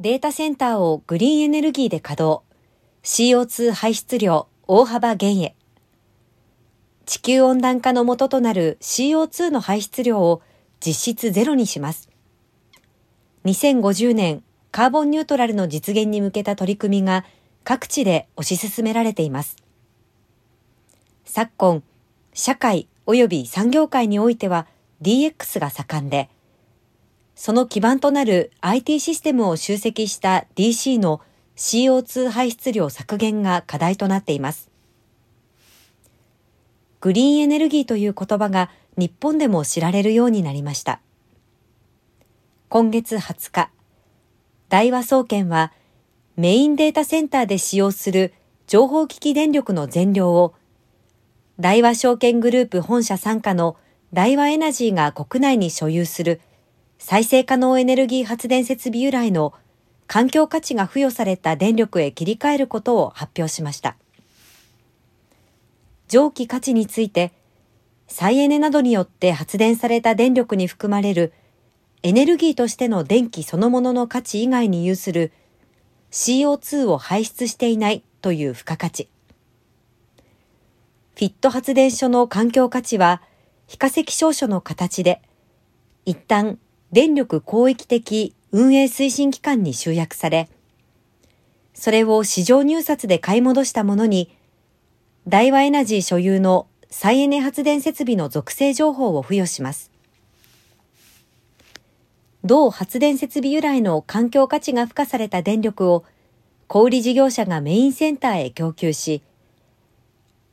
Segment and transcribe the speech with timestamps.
[0.00, 2.42] データセンターをグリーンエネルギーで稼働。
[3.02, 5.54] CO2 排出量大幅減へ。
[7.04, 10.40] 地球温暖化の元となる CO2 の排出量を
[10.80, 12.08] 実質ゼロにします。
[13.44, 17.26] 2050年カーボンニュートラルの実現に向けた取り組みが
[17.62, 19.58] 各地で推し進められています。
[21.26, 21.82] 昨今、
[22.32, 24.66] 社会及び産業界においては
[25.02, 26.30] DX が盛んで、
[27.42, 31.22] その基盤となる IT システムを集積した DC の
[31.56, 34.70] CO2 排出量削減が課題となっています。
[37.00, 41.00] グリーンエネルギーという言葉が日本でも知られるようになりました。
[42.68, 43.70] 今月20日、
[44.68, 45.72] 大和総研は
[46.36, 48.34] メインデータセンターで使用する
[48.66, 50.52] 情報機器電力の全量を
[51.58, 53.78] 大和証券グループ本社傘下の
[54.12, 56.42] 大和エナジーが国内に所有する
[57.00, 59.54] 再生可能エネルギー発電設備由来の
[60.06, 63.96] 環境価値が付与された電力へ切り替えることを発表しました。
[66.08, 67.32] 蒸気価値について、
[68.06, 71.32] 再エネなどによって発電された電力に含まれる
[72.02, 75.32] エネルギーとしての電気そのものの価値以外に有する
[76.10, 79.08] CO2 を排出していないという付加価値。
[81.14, 83.22] フィット発電所の環境価値は
[83.66, 85.22] 非化石証書の形で、
[86.04, 86.58] 一旦
[86.92, 90.48] 電力広域的運営推進機関に集約され、
[91.72, 94.36] それを市場入札で買い戻したものに
[95.26, 99.90] 大和エナジー所有の再エネ発電設備の属性情報を付与します。
[102.42, 106.04] 同発電設備由来の環境価値が付加された電力を
[106.66, 109.22] 小売事業者がメインセンターへ供給し、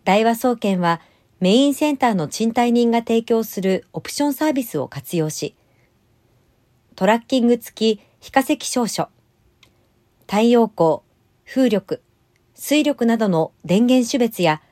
[0.04, 1.02] 大和総研は
[1.40, 5.56] メインセンターの賃貸人が提供するオプションサービスを活用し、
[6.98, 9.10] トラッキング付き非化石証書、
[10.22, 11.02] 太陽光、
[11.46, 12.02] 風力、
[12.56, 14.64] 水力などの電源種別や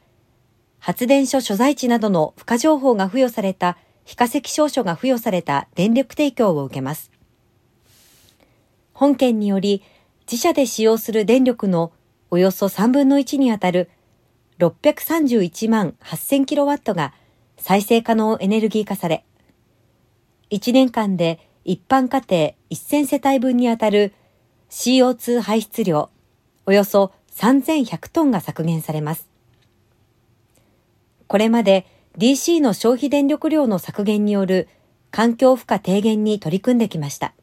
[0.79, 7.11] 発電所所在地などの付加情報が付与された非化石証書が付与された電力提供を受けます。
[8.93, 9.83] 本件により、
[10.21, 11.91] 自社で使用する電力の
[12.31, 13.91] およそ3分の1にあたる
[14.57, 17.13] 631万8000キロワットが
[17.59, 19.23] 再生可能エネルギー化され、
[20.49, 24.13] 1年間で一般家庭1000世帯分にあたる
[24.69, 26.09] CO2 排出量
[26.67, 29.27] およそ3100トンが削減されます。
[31.27, 31.87] これまで
[32.19, 34.69] DC の消費電力量の削減による
[35.09, 37.33] 環境負荷低減に取り組んできました。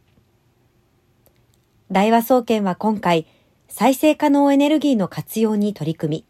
[1.91, 3.27] 大和総研は今回、
[3.69, 6.25] 再生可能エネルギーの活用に取り組み、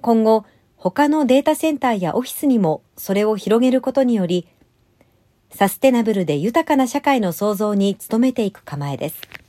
[0.00, 0.44] 今後、
[0.76, 4.48] 他のデータセンターやオフィスにもそれを広げることにより、
[5.54, 9.41] サステナブルで豊かな社会の創造に努めていく構えです。